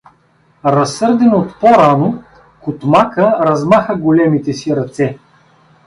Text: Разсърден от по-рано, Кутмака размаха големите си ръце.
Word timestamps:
Разсърден 0.65 1.33
от 1.33 1.59
по-рано, 1.59 2.23
Кутмака 2.61 3.35
размаха 3.41 3.95
големите 3.95 4.53
си 4.53 4.75
ръце. 4.75 5.19